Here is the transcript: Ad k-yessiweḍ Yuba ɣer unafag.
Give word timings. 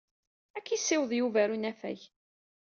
Ad 0.57 0.63
k-yessiweḍ 0.65 1.11
Yuba 1.19 1.39
ɣer 1.41 1.49
unafag. 1.55 1.99